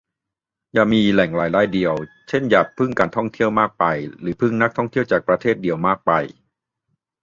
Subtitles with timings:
[0.73, 1.93] อย่ามีแหล่งรายได้เดียว
[2.27, 3.85] เช่น อย่าพึ่งการท่องเที่ยวมากไป
[4.19, 6.11] หรือพึ่งนักท่องเที่ยวจากประเทศเดียวมากไป